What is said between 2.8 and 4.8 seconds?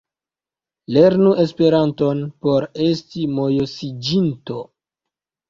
esti mojosiĝinto!